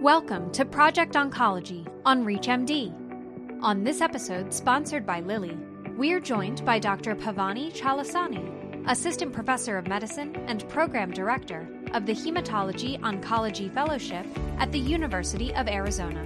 Welcome 0.00 0.52
to 0.52 0.66
Project 0.66 1.14
Oncology 1.14 1.88
on 2.04 2.22
ReachMD. 2.22 3.62
On 3.62 3.82
this 3.82 4.02
episode, 4.02 4.52
sponsored 4.52 5.06
by 5.06 5.20
Lilly, 5.20 5.56
we're 5.96 6.20
joined 6.20 6.62
by 6.66 6.78
Dr. 6.78 7.16
Pavani 7.16 7.72
Chalasani, 7.72 8.84
Assistant 8.90 9.32
Professor 9.32 9.78
of 9.78 9.88
Medicine 9.88 10.36
and 10.48 10.68
Program 10.68 11.10
Director 11.10 11.66
of 11.94 12.04
the 12.04 12.12
Hematology 12.12 13.00
Oncology 13.00 13.72
Fellowship 13.72 14.26
at 14.58 14.70
the 14.70 14.78
University 14.78 15.54
of 15.54 15.66
Arizona. 15.66 16.22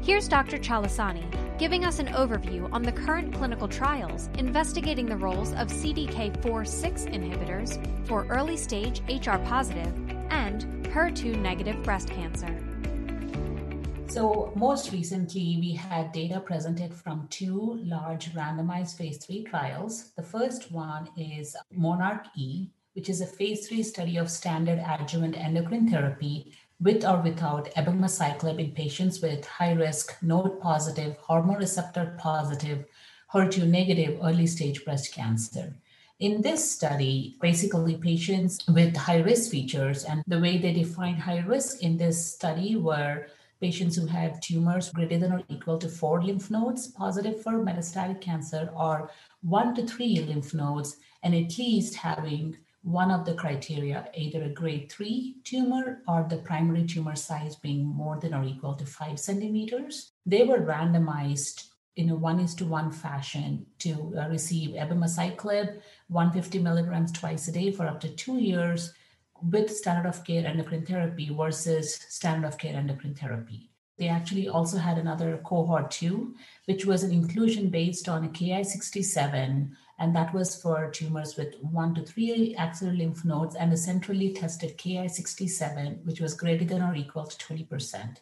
Here's 0.00 0.28
Dr. 0.28 0.58
Chalasani 0.58 1.24
giving 1.58 1.84
us 1.84 1.98
an 1.98 2.06
overview 2.08 2.72
on 2.72 2.82
the 2.82 2.92
current 2.92 3.34
clinical 3.34 3.66
trials 3.66 4.30
investigating 4.38 5.06
the 5.06 5.16
roles 5.16 5.52
of 5.54 5.66
CDK4/6 5.66 7.06
inhibitors 7.06 8.06
for 8.06 8.24
early 8.26 8.56
stage 8.56 9.02
HR 9.08 9.38
positive 9.46 9.92
and 10.30 10.62
HER2 10.92 11.36
negative 11.40 11.82
breast 11.82 12.08
cancer. 12.08 12.56
So, 14.14 14.52
most 14.54 14.92
recently, 14.92 15.58
we 15.60 15.72
had 15.72 16.12
data 16.12 16.38
presented 16.38 16.94
from 16.94 17.26
two 17.30 17.80
large 17.82 18.32
randomized 18.32 18.96
phase 18.96 19.16
three 19.16 19.42
trials. 19.42 20.12
The 20.12 20.22
first 20.22 20.70
one 20.70 21.08
is 21.16 21.56
Monarch 21.72 22.26
E, 22.36 22.68
which 22.92 23.08
is 23.08 23.20
a 23.20 23.26
phase 23.26 23.66
three 23.66 23.82
study 23.82 24.16
of 24.16 24.30
standard 24.30 24.78
adjuvant 24.78 25.36
endocrine 25.36 25.90
therapy 25.90 26.54
with 26.80 27.04
or 27.04 27.22
without 27.22 27.74
abemaciclib 27.74 28.60
in 28.60 28.70
patients 28.70 29.20
with 29.20 29.44
high 29.44 29.72
risk, 29.72 30.16
node 30.22 30.60
positive, 30.60 31.16
hormone 31.16 31.58
receptor 31.58 32.14
positive, 32.16 32.84
HER2 33.32 33.66
negative 33.66 34.20
early 34.22 34.46
stage 34.46 34.84
breast 34.84 35.12
cancer. 35.12 35.74
In 36.20 36.40
this 36.40 36.70
study, 36.70 37.36
basically 37.40 37.96
patients 37.96 38.64
with 38.68 38.96
high 38.96 39.22
risk 39.22 39.50
features, 39.50 40.04
and 40.04 40.22
the 40.28 40.38
way 40.38 40.56
they 40.56 40.72
defined 40.72 41.18
high 41.18 41.40
risk 41.40 41.82
in 41.82 41.96
this 41.96 42.32
study 42.32 42.76
were 42.76 43.26
patients 43.64 43.96
who 43.96 44.06
had 44.06 44.42
tumors 44.42 44.90
greater 44.90 45.16
than 45.16 45.32
or 45.32 45.42
equal 45.48 45.78
to 45.78 45.88
four 45.88 46.22
lymph 46.22 46.50
nodes 46.50 46.88
positive 46.88 47.42
for 47.42 47.64
metastatic 47.68 48.20
cancer 48.20 48.70
or 48.76 49.10
one 49.40 49.74
to 49.74 49.86
three 49.86 50.16
lymph 50.28 50.52
nodes 50.52 50.96
and 51.22 51.34
at 51.34 51.56
least 51.58 51.94
having 51.94 52.54
one 52.82 53.10
of 53.10 53.24
the 53.24 53.32
criteria, 53.32 54.06
either 54.14 54.42
a 54.42 54.50
grade 54.50 54.92
three 54.92 55.36
tumor 55.44 56.02
or 56.06 56.26
the 56.28 56.36
primary 56.48 56.84
tumor 56.84 57.16
size 57.16 57.56
being 57.56 57.86
more 57.86 58.18
than 58.20 58.34
or 58.34 58.44
equal 58.44 58.74
to 58.74 58.84
five 58.84 59.18
centimeters. 59.18 60.12
They 60.26 60.44
were 60.44 60.60
randomized 60.74 61.68
in 61.96 62.10
a 62.10 62.14
one 62.14 62.40
is 62.40 62.54
to 62.56 62.66
one 62.66 62.92
fashion 62.92 63.64
to 63.78 63.92
uh, 64.18 64.28
receive 64.28 64.74
abemaciclib, 64.74 65.80
150 66.08 66.58
milligrams 66.58 67.12
twice 67.12 67.48
a 67.48 67.52
day 67.52 67.70
for 67.70 67.86
up 67.86 68.00
to 68.00 68.10
two 68.10 68.36
years 68.36 68.92
with 69.50 69.74
standard 69.74 70.08
of 70.08 70.24
care 70.24 70.46
endocrine 70.46 70.86
therapy 70.86 71.30
versus 71.32 71.94
standard 72.08 72.46
of 72.46 72.58
care 72.58 72.74
endocrine 72.74 73.14
therapy. 73.14 73.70
They 73.96 74.08
actually 74.08 74.48
also 74.48 74.78
had 74.78 74.98
another 74.98 75.40
cohort 75.44 75.90
two, 75.90 76.34
which 76.64 76.84
was 76.84 77.04
an 77.04 77.12
inclusion 77.12 77.70
based 77.70 78.08
on 78.08 78.24
a 78.24 78.28
Ki67, 78.28 79.70
and 80.00 80.16
that 80.16 80.34
was 80.34 80.60
for 80.60 80.90
tumors 80.90 81.36
with 81.36 81.54
one 81.60 81.94
to 81.94 82.02
three 82.02 82.56
axillary 82.56 82.96
lymph 82.96 83.24
nodes 83.24 83.54
and 83.54 83.72
a 83.72 83.76
centrally 83.76 84.32
tested 84.32 84.76
Ki67, 84.78 86.04
which 86.04 86.20
was 86.20 86.34
greater 86.34 86.64
than 86.64 86.82
or 86.82 86.96
equal 86.96 87.24
to 87.24 87.36
20%. 87.36 88.16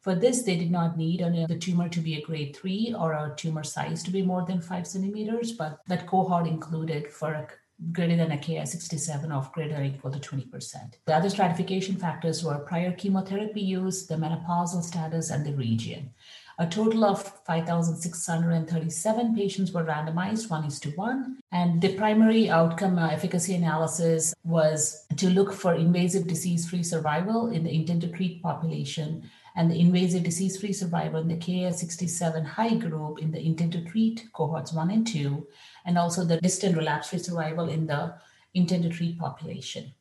For 0.00 0.14
this, 0.14 0.42
they 0.42 0.56
did 0.56 0.70
not 0.70 0.96
need 0.96 1.20
the 1.48 1.58
tumor 1.58 1.88
to 1.88 2.00
be 2.00 2.16
a 2.16 2.22
grade 2.22 2.56
three 2.56 2.94
or 2.98 3.12
a 3.12 3.34
tumor 3.36 3.64
size 3.64 4.02
to 4.04 4.10
be 4.10 4.22
more 4.22 4.46
than 4.46 4.62
five 4.62 4.86
centimeters, 4.86 5.52
but 5.52 5.80
that 5.88 6.06
cohort 6.06 6.46
included 6.46 7.12
for 7.12 7.32
a 7.32 7.48
greater 7.92 8.16
than 8.16 8.32
a 8.32 8.36
Ki67 8.36 9.30
of 9.30 9.52
greater 9.52 9.74
than 9.74 9.84
equal 9.84 10.10
to 10.10 10.18
20%. 10.18 10.94
The 11.06 11.14
other 11.14 11.30
stratification 11.30 11.96
factors 11.96 12.44
were 12.44 12.58
prior 12.58 12.92
chemotherapy 12.92 13.62
use, 13.62 14.06
the 14.06 14.16
menopausal 14.16 14.82
status, 14.82 15.30
and 15.30 15.44
the 15.44 15.54
region. 15.54 16.10
A 16.58 16.66
total 16.66 17.04
of 17.06 17.22
5,637 17.46 19.34
patients 19.34 19.72
were 19.72 19.82
randomized, 19.82 20.50
one 20.50 20.64
is 20.66 20.78
to 20.80 20.90
one. 20.90 21.38
And 21.52 21.80
the 21.80 21.96
primary 21.96 22.50
outcome 22.50 22.98
uh, 22.98 23.08
efficacy 23.08 23.54
analysis 23.54 24.34
was 24.44 25.06
to 25.16 25.30
look 25.30 25.54
for 25.54 25.72
invasive 25.74 26.26
disease 26.26 26.68
free 26.68 26.82
survival 26.82 27.48
in 27.48 27.64
the 27.64 27.74
intent 27.74 28.02
to 28.02 28.08
treat 28.08 28.42
population 28.42 29.30
and 29.56 29.70
the 29.70 29.78
invasive 29.78 30.22
disease 30.22 30.60
free 30.60 30.72
survival 30.72 31.20
in 31.20 31.28
the 31.28 31.36
Ki67 31.36 32.44
high 32.44 32.74
group 32.74 33.18
in 33.20 33.30
the 33.30 33.40
intent 33.40 33.72
to 33.72 33.84
treat 33.84 34.28
cohorts 34.32 34.72
one 34.72 34.90
and 34.90 35.06
two, 35.06 35.46
and 35.84 35.98
also 35.98 36.24
the 36.24 36.40
distant 36.40 36.76
relapse 36.76 37.08
free 37.08 37.18
survival 37.18 37.68
in 37.68 37.86
the 37.86 38.14
intent 38.54 38.82
to 38.84 38.88
treat 38.88 39.18
population. 39.18 39.92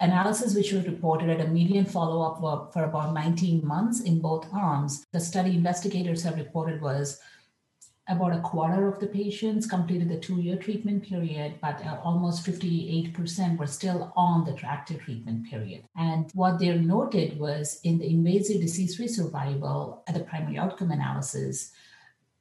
Analysis 0.00 0.54
which 0.54 0.72
was 0.72 0.86
reported 0.86 1.30
at 1.30 1.40
a 1.40 1.48
median 1.48 1.86
follow-up 1.86 2.72
for 2.72 2.84
about 2.84 3.14
19 3.14 3.66
months 3.66 4.00
in 4.00 4.20
both 4.20 4.46
arms 4.52 5.06
the 5.12 5.20
study 5.20 5.54
investigators 5.54 6.22
have 6.22 6.36
reported 6.36 6.82
was 6.82 7.18
about 8.08 8.36
a 8.36 8.40
quarter 8.40 8.86
of 8.86 9.00
the 9.00 9.06
patients 9.06 9.66
completed 9.66 10.08
the 10.08 10.18
two-year 10.18 10.56
treatment 10.56 11.02
period 11.02 11.54
but 11.60 11.84
uh, 11.84 11.98
almost 12.04 12.46
58% 12.46 13.58
were 13.58 13.66
still 13.66 14.12
on 14.16 14.44
the 14.44 14.56
active 14.64 15.00
treatment 15.00 15.50
period. 15.50 15.84
And 15.96 16.30
what 16.34 16.58
they 16.58 16.76
noted 16.78 17.38
was 17.38 17.80
in 17.82 17.98
the 17.98 18.08
invasive 18.08 18.60
disease-free 18.60 19.08
survival 19.08 20.04
at 20.06 20.14
the 20.14 20.20
primary 20.20 20.58
outcome 20.58 20.92
analysis 20.92 21.72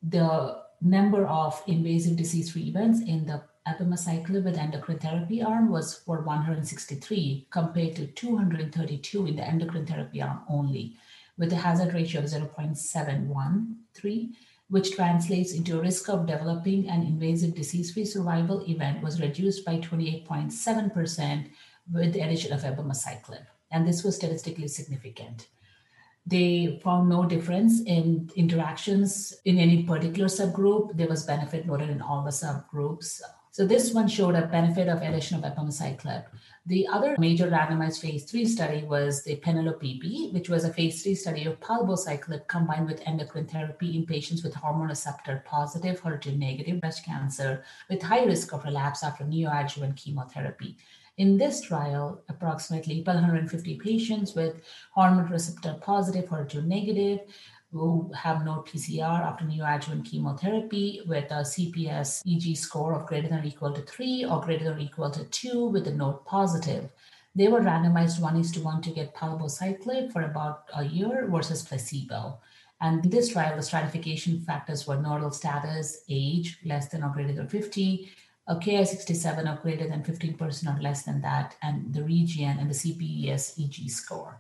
the 0.08 0.62
number 0.82 1.26
of 1.26 1.62
invasive 1.68 2.18
disease-free 2.18 2.68
events 2.68 3.02
in 3.02 3.26
the 3.26 3.42
abemaciclib 3.68 4.44
with 4.44 4.58
endocrine 4.58 5.00
therapy 5.00 5.42
arm 5.42 5.72
was 5.72 5.96
for 5.96 6.22
163 6.22 7.48
compared 7.50 7.96
to 7.96 8.06
232 8.08 9.26
in 9.26 9.36
the 9.36 9.44
endocrine 9.44 9.86
therapy 9.86 10.22
arm 10.22 10.42
only, 10.48 10.96
with 11.38 11.52
a 11.52 11.56
hazard 11.56 11.94
ratio 11.94 12.22
of 12.22 12.28
0.713, 12.28 14.34
which 14.70 14.96
translates 14.96 15.54
into 15.54 15.78
a 15.78 15.82
risk 15.82 16.10
of 16.10 16.26
developing 16.26 16.90
an 16.90 17.04
invasive 17.04 17.54
disease-free 17.54 18.06
survival 18.06 18.64
event 18.68 19.04
was 19.04 19.22
reduced 19.22 19.64
by 19.66 19.78
28.7% 19.78 21.50
with 21.94 22.14
the 22.14 22.22
addition 22.22 22.52
of 22.52 22.62
abemaciclib. 22.62 23.46
And 23.72 23.88
this 23.88 24.04
was 24.04 24.16
statistically 24.16 24.68
significant. 24.68 25.48
They 26.26 26.80
found 26.84 27.10
no 27.10 27.26
difference 27.26 27.82
in 27.82 28.32
interactions 28.36 29.34
in 29.46 29.60
any 29.60 29.84
particular 29.84 30.28
subgroup. 30.28 30.98
There 30.98 31.08
was 31.08 31.24
benefit 31.24 31.68
noted 31.68 31.90
in 31.90 32.02
all 32.02 32.24
the 32.24 32.32
subgroups. 32.32 33.22
So 33.56 33.66
this 33.66 33.94
one 33.94 34.10
showed 34.10 34.36
a 34.36 34.48
benefit 34.48 34.90
of 34.90 35.02
addition 35.02 35.38
of 35.38 35.50
abemaciclib. 35.50 36.26
The 36.66 36.86
other 36.90 37.16
major 37.18 37.50
randomized 37.50 38.02
phase 38.02 38.26
three 38.26 38.44
study 38.44 38.84
was 38.84 39.24
the 39.24 39.38
Penelope 39.38 39.98
B, 40.02 40.30
which 40.34 40.50
was 40.50 40.66
a 40.66 40.74
phase 40.74 41.02
three 41.02 41.16
study 41.16 41.46
of 41.46 41.62
palbociclib 41.62 42.50
combined 42.50 42.86
with 42.86 43.02
endocrine 43.06 43.48
therapy 43.48 43.96
in 43.96 44.06
patients 44.06 44.44
with 44.44 44.56
hormone 44.56 44.90
receptor 44.90 45.42
positive, 45.46 46.02
HER2 46.02 46.38
negative 46.38 46.82
breast 46.82 47.06
cancer 47.06 47.64
with 47.90 48.02
high 48.02 48.26
risk 48.26 48.52
of 48.52 48.66
relapse 48.66 49.06
after 49.06 49.24
neoadjuvant 49.24 49.96
chemotherapy. 49.96 50.76
In 51.18 51.38
this 51.38 51.62
trial, 51.62 52.22
approximately 52.28 53.02
150 53.04 53.78
patients 53.78 54.36
with 54.36 54.62
hormone 54.92 55.32
receptor 55.32 55.78
positive, 55.82 56.26
HER2 56.26 56.66
negative, 56.66 57.20
who 57.72 58.12
have 58.14 58.46
no 58.46 58.64
PCR 58.68 59.22
after 59.22 59.46
neoadjuvant 59.46 60.06
chemotherapy 60.06 61.02
with 61.08 61.26
a 61.32 61.44
CPS 61.44 62.22
EG 62.26 62.56
score 62.56 62.94
of 62.94 63.06
greater 63.06 63.28
than 63.28 63.40
or 63.40 63.46
equal 63.46 63.74
to 63.74 63.82
3 63.82 64.26
or 64.26 64.42
greater 64.42 64.66
than 64.66 64.78
or 64.78 64.80
equal 64.80 65.12
to 65.12 65.26
2 65.26 65.68
with 65.68 65.88
a 65.88 65.92
node 65.94 66.24
positive. 66.26 66.90
They 67.36 67.50
were 67.50 67.60
randomized 67.60 68.22
one 68.22 68.38
is 68.38 68.52
to 68.54 68.62
one 68.62 68.82
to 68.84 68.92
get 68.92 69.14
palbociclib 69.14 70.14
for 70.14 70.22
about 70.22 70.70
a 70.74 70.86
year 70.86 71.28
versus 71.30 71.64
placebo. 71.64 72.40
And 72.80 73.04
this 73.04 73.30
trial, 73.30 73.56
the 73.56 73.64
stratification 73.64 74.42
factors 74.42 74.88
were 74.88 74.98
nodal 74.98 75.32
status, 75.32 76.04
age, 76.10 76.60
less 76.64 76.88
than 76.90 77.04
or 77.04 77.10
greater 77.10 77.34
than 77.34 77.48
50, 77.48 78.10
a 78.48 78.56
Ki67 78.56 79.52
of 79.52 79.62
greater 79.62 79.88
than 79.88 80.04
15% 80.04 80.78
or 80.78 80.82
less 80.82 81.04
than 81.04 81.22
that, 81.22 81.56
and 81.62 81.94
the 81.94 82.04
region 82.04 82.58
and 82.60 82.70
the 82.70 82.76
CPS 82.76 83.60
EG 83.60 83.90
score. 83.90 84.40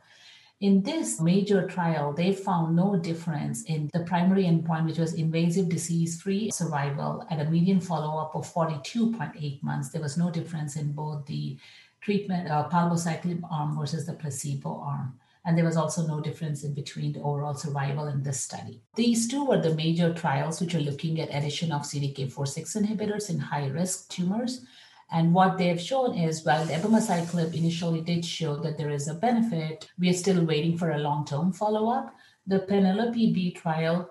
In 0.61 0.83
this 0.83 1.19
major 1.19 1.67
trial, 1.67 2.13
they 2.13 2.31
found 2.31 2.77
no 2.77 2.95
difference 2.95 3.63
in 3.63 3.89
the 3.93 4.05
primary 4.05 4.45
endpoint, 4.45 4.85
which 4.85 4.97
was 4.97 5.13
invasive 5.13 5.67
disease 5.67 6.21
free 6.21 6.49
survival 6.49 7.25
at 7.29 7.45
a 7.45 7.49
median 7.49 7.81
follow 7.81 8.17
up 8.17 8.35
of 8.35 8.51
42.8 8.51 9.61
months. 9.61 9.89
There 9.89 10.01
was 10.01 10.17
no 10.17 10.31
difference 10.31 10.77
in 10.77 10.93
both 10.93 11.25
the 11.25 11.57
treatment, 11.99 12.49
uh, 12.49 12.69
palbociclib 12.69 13.41
arm 13.51 13.77
versus 13.77 14.05
the 14.05 14.13
placebo 14.13 14.79
arm. 14.79 15.19
And 15.43 15.57
there 15.57 15.65
was 15.65 15.75
also 15.75 16.07
no 16.07 16.21
difference 16.21 16.63
in 16.63 16.73
between 16.73 17.11
the 17.11 17.21
overall 17.21 17.53
survival 17.53 18.07
in 18.07 18.23
this 18.23 18.39
study. 18.39 18.81
These 18.95 19.27
two 19.27 19.45
were 19.45 19.61
the 19.61 19.75
major 19.75 20.13
trials 20.13 20.61
which 20.61 20.73
are 20.73 20.79
looking 20.79 21.19
at 21.19 21.35
addition 21.35 21.71
of 21.73 21.81
CDK4/6 21.81 22.75
inhibitors 22.75 23.29
in 23.29 23.39
high 23.39 23.67
risk 23.67 24.09
tumors. 24.09 24.65
And 25.11 25.33
what 25.33 25.57
they've 25.57 25.79
shown 25.79 26.17
is 26.17 26.43
while 26.43 26.65
the 26.65 26.73
abemaciclib 26.73 27.53
initially 27.53 28.01
did 28.01 28.25
show 28.25 28.55
that 28.57 28.77
there 28.77 28.89
is 28.89 29.07
a 29.07 29.13
benefit, 29.13 29.87
we 29.99 30.09
are 30.09 30.13
still 30.13 30.43
waiting 30.43 30.77
for 30.77 30.91
a 30.91 30.99
long 30.99 31.25
term 31.25 31.53
follow 31.53 31.89
up. 31.89 32.13
The 32.47 32.59
Penelope 32.59 33.33
B 33.33 33.51
trial 33.51 34.09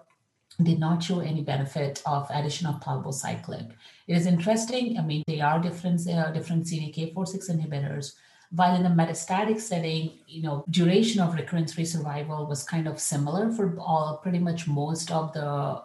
did 0.62 0.78
not 0.78 1.02
show 1.02 1.20
any 1.20 1.42
benefit 1.42 2.00
of 2.06 2.30
addition 2.30 2.68
of 2.68 2.80
palbociclib. 2.80 3.72
It 4.06 4.16
is 4.16 4.26
interesting. 4.26 4.98
I 4.98 5.02
mean, 5.02 5.24
they 5.26 5.40
are 5.40 5.58
different, 5.58 6.08
uh, 6.08 6.30
different 6.30 6.66
CDK4/6 6.66 7.50
inhibitors, 7.50 8.12
While 8.50 8.76
in 8.76 8.84
the 8.84 8.88
metastatic 8.88 9.60
setting, 9.60 10.12
you 10.28 10.42
know, 10.42 10.64
duration 10.70 11.20
of 11.20 11.34
recurrence-free 11.34 11.86
survival 11.86 12.46
was 12.46 12.62
kind 12.62 12.86
of 12.86 13.00
similar 13.00 13.50
for 13.50 13.76
all 13.80 14.18
pretty 14.22 14.38
much 14.38 14.68
most 14.68 15.10
of 15.10 15.32
the 15.32 15.82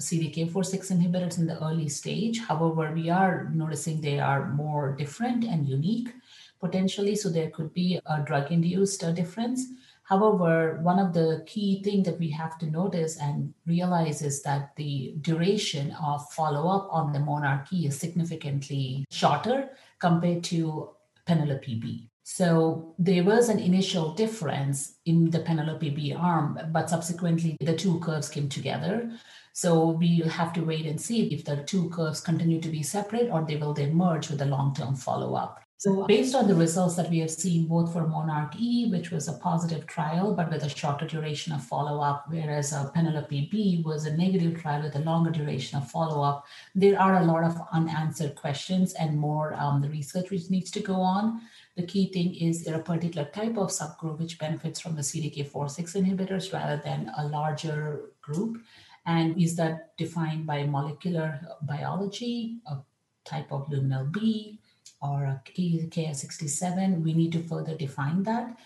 CDK4/6 0.00 0.90
inhibitors 0.90 1.38
in 1.38 1.46
the 1.46 1.62
early 1.62 1.88
stage. 1.88 2.40
However, 2.40 2.92
we 2.92 3.10
are 3.10 3.50
noticing 3.54 4.00
they 4.00 4.18
are 4.18 4.52
more 4.52 4.96
different 4.96 5.44
and 5.44 5.68
unique 5.68 6.12
potentially, 6.60 7.14
so 7.14 7.28
there 7.28 7.50
could 7.50 7.72
be 7.72 8.00
a 8.06 8.22
drug-induced 8.22 9.00
difference. 9.14 9.66
However, 10.02 10.80
one 10.82 10.98
of 10.98 11.12
the 11.14 11.44
key 11.46 11.82
things 11.82 12.04
that 12.06 12.18
we 12.18 12.28
have 12.30 12.58
to 12.58 12.66
notice 12.66 13.16
and 13.18 13.54
realize 13.66 14.20
is 14.20 14.42
that 14.42 14.76
the 14.76 15.14
duration 15.22 15.92
of 15.92 16.30
follow 16.32 16.68
up 16.68 16.88
on 16.90 17.12
the 17.12 17.20
monarchy 17.20 17.86
is 17.86 17.98
significantly 17.98 19.06
shorter 19.10 19.70
compared 19.98 20.44
to 20.44 20.90
Penelope 21.24 21.74
B. 21.76 22.10
So 22.26 22.94
there 22.98 23.22
was 23.22 23.50
an 23.50 23.58
initial 23.58 24.14
difference 24.14 24.94
in 25.04 25.30
the 25.30 25.40
Penelope 25.40 25.90
B 25.90 26.14
arm, 26.14 26.58
but 26.72 26.88
subsequently 26.88 27.58
the 27.60 27.76
two 27.76 28.00
curves 28.00 28.30
came 28.30 28.48
together. 28.48 29.12
So 29.52 29.90
we'll 29.90 30.30
have 30.30 30.54
to 30.54 30.62
wait 30.62 30.86
and 30.86 30.98
see 30.98 31.26
if 31.34 31.44
the 31.44 31.62
two 31.64 31.90
curves 31.90 32.22
continue 32.22 32.62
to 32.62 32.68
be 32.70 32.82
separate 32.82 33.30
or 33.30 33.44
they 33.44 33.56
will 33.56 33.74
then 33.74 33.94
merge 33.94 34.30
with 34.30 34.38
the 34.38 34.46
long 34.46 34.74
term 34.74 34.96
follow 34.96 35.34
up. 35.34 35.63
So, 35.76 36.06
based 36.06 36.34
on 36.34 36.46
the 36.48 36.54
results 36.54 36.94
that 36.96 37.10
we 37.10 37.18
have 37.18 37.30
seen 37.30 37.66
both 37.66 37.92
for 37.92 38.06
Monarch 38.06 38.54
E, 38.58 38.88
which 38.90 39.10
was 39.10 39.28
a 39.28 39.34
positive 39.34 39.86
trial 39.86 40.34
but 40.34 40.50
with 40.50 40.62
a 40.62 40.68
shorter 40.68 41.06
duration 41.06 41.52
of 41.52 41.64
follow 41.64 42.00
up, 42.00 42.26
whereas 42.28 42.72
uh, 42.72 42.90
Penelope 42.90 43.48
B 43.50 43.82
was 43.84 44.06
a 44.06 44.16
negative 44.16 44.60
trial 44.60 44.82
with 44.82 44.94
a 44.94 45.00
longer 45.00 45.30
duration 45.30 45.76
of 45.76 45.90
follow 45.90 46.22
up, 46.22 46.46
there 46.74 46.98
are 46.98 47.18
a 47.18 47.24
lot 47.24 47.42
of 47.44 47.60
unanswered 47.72 48.34
questions 48.36 48.94
and 48.94 49.18
more 49.18 49.54
um, 49.54 49.82
the 49.82 49.90
research 49.90 50.30
which 50.30 50.48
needs 50.48 50.70
to 50.70 50.80
go 50.80 50.94
on. 50.94 51.42
The 51.76 51.86
key 51.86 52.10
thing 52.12 52.34
is 52.36 52.64
there 52.64 52.76
a 52.76 52.82
particular 52.82 53.28
type 53.28 53.58
of 53.58 53.70
subgroup 53.70 54.20
which 54.20 54.38
benefits 54.38 54.80
from 54.80 54.94
the 54.94 55.02
CDK4/6 55.02 55.96
inhibitors 56.00 56.52
rather 56.52 56.80
than 56.82 57.10
a 57.18 57.26
larger 57.26 58.12
group, 58.22 58.62
and 59.06 59.36
is 59.42 59.56
that 59.56 59.96
defined 59.98 60.46
by 60.46 60.64
molecular 60.64 61.40
biology, 61.62 62.60
a 62.68 62.76
type 63.24 63.50
of 63.50 63.66
luminal 63.66 64.10
B, 64.12 64.60
or 65.04 65.24
a 65.24 65.42
Ki67, 65.44 67.02
we 67.02 67.12
need 67.12 67.32
to 67.32 67.42
further 67.42 67.76
define 67.76 68.22
that. 68.22 68.56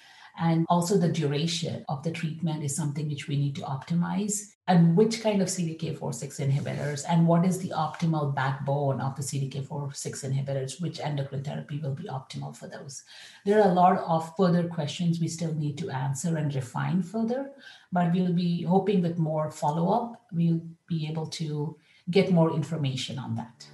And 0.40 0.66
also, 0.68 0.96
the 0.96 1.10
duration 1.10 1.84
of 1.88 2.04
the 2.04 2.12
treatment 2.12 2.62
is 2.62 2.76
something 2.76 3.08
which 3.08 3.26
we 3.26 3.36
need 3.36 3.56
to 3.56 3.62
optimize. 3.62 4.54
And 4.68 4.96
which 4.96 5.22
kind 5.22 5.42
of 5.42 5.48
CDK4/6 5.48 6.38
inhibitors, 6.38 7.02
and 7.08 7.26
what 7.26 7.44
is 7.44 7.58
the 7.58 7.70
optimal 7.70 8.34
backbone 8.34 9.00
of 9.00 9.16
the 9.16 9.22
CDK4/6 9.22 10.22
inhibitors? 10.22 10.80
Which 10.80 11.00
endocrine 11.00 11.42
therapy 11.42 11.80
will 11.80 11.94
be 11.94 12.04
optimal 12.04 12.54
for 12.54 12.68
those? 12.68 13.02
There 13.46 13.60
are 13.60 13.70
a 13.70 13.74
lot 13.74 13.98
of 13.98 14.36
further 14.36 14.68
questions 14.68 15.18
we 15.18 15.28
still 15.28 15.54
need 15.54 15.78
to 15.78 15.90
answer 15.90 16.36
and 16.36 16.54
refine 16.54 17.02
further, 17.02 17.50
but 17.90 18.12
we'll 18.12 18.34
be 18.34 18.62
hoping 18.62 19.02
with 19.02 19.18
more 19.18 19.50
follow 19.50 19.88
up, 19.88 20.22
we'll 20.32 20.60
be 20.86 21.08
able 21.08 21.26
to 21.40 21.76
get 22.10 22.30
more 22.30 22.54
information 22.54 23.18
on 23.18 23.34
that. 23.36 23.66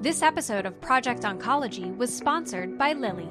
This 0.00 0.22
episode 0.22 0.64
of 0.64 0.80
Project 0.80 1.22
Oncology 1.24 1.96
was 1.96 2.16
sponsored 2.16 2.78
by 2.78 2.92
Lilly. 2.92 3.28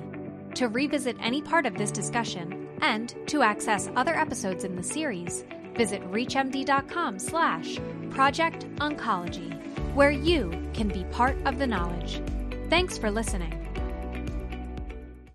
To 0.56 0.68
revisit 0.68 1.16
any 1.22 1.42
part 1.42 1.66
of 1.66 1.78
this 1.78 1.92
discussion 1.92 2.68
and 2.81 3.16
to 3.28 3.42
access 3.42 3.90
other 3.96 4.14
episodes 4.14 4.66
in 4.66 4.75
the 4.75 4.84
series, 4.84 5.46
visit 5.78 6.02
reachmd.com 6.12 7.19
slash 7.19 7.80
project 8.10 8.68
oncology, 8.80 9.50
where 9.96 10.12
you 10.12 10.52
can 10.74 10.90
be 10.90 11.06
part 11.06 11.38
of 11.46 11.58
the 11.58 11.68
knowledge. 11.68 12.22
Thanks 12.70 12.98
for 12.98 13.10
listening. 13.12 13.56